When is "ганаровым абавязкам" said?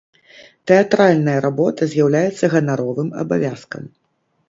2.57-3.83